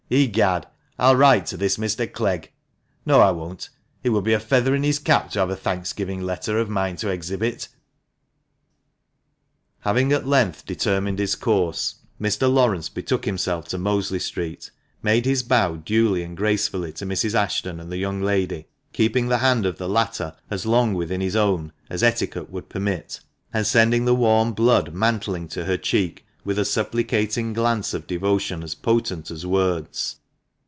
Egad! 0.13 0.65
I'll 0.99 1.15
write 1.15 1.45
to 1.45 1.55
this 1.55 1.77
Mr. 1.77 2.05
Clegg. 2.05 2.51
No, 3.05 3.21
I 3.21 3.31
won't. 3.31 3.69
It 4.03 4.09
would 4.09 4.25
be 4.25 4.33
a 4.33 4.41
feather 4.41 4.75
in 4.75 4.83
his 4.83 4.99
cap 4.99 5.31
to 5.31 5.39
have 5.39 5.49
a 5.49 5.55
thanksgiving 5.55 6.19
letter 6.19 6.57
of 6.59 6.69
mine 6.69 6.97
to 6.97 7.07
exhibit." 7.07 7.69
Having 9.79 10.11
at 10.11 10.27
length 10.27 10.65
determined 10.65 11.17
his 11.17 11.35
course, 11.35 11.95
Mr. 12.19 12.53
Laurence 12.53 12.89
betook 12.89 13.23
himself 13.23 13.69
to 13.69 13.77
Mosley 13.77 14.19
Street, 14.19 14.69
made 15.01 15.23
his 15.23 15.43
bow 15.43 15.77
duly 15.77 16.23
and 16.23 16.35
gracefully 16.35 16.91
to 16.91 17.05
Mrs. 17.05 17.33
Ashton 17.33 17.79
and 17.79 17.89
the 17.89 17.95
young 17.95 18.21
lady, 18.21 18.67
keeping 18.91 19.29
the 19.29 19.37
hand 19.37 19.65
of 19.65 19.77
the 19.77 19.87
latter 19.87 20.35
as 20.49 20.65
long 20.65 20.93
within 20.93 21.21
his 21.21 21.37
own 21.37 21.71
as 21.89 22.03
etiquette 22.03 22.49
would 22.49 22.67
permit, 22.67 23.21
and 23.53 23.65
sending 23.65 24.03
the 24.03 24.13
warm 24.13 24.51
blood 24.51 24.93
mantling 24.93 25.47
to 25.47 25.63
her 25.63 25.77
cheek, 25.77 26.25
with 26.43 26.57
a 26.57 26.65
supplicating 26.65 27.53
glance 27.53 27.93
of 27.93 28.07
devotion 28.07 28.63
as 28.63 28.73
potent 28.73 29.29
as 29.29 29.45
words. 29.45 30.15